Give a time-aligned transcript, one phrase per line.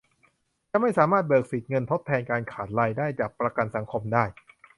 [0.71, 4.23] จะไม่สามารถเบิกสิทธิ์เงินทดแทนการขาดรายได้จากประกันสังคมได้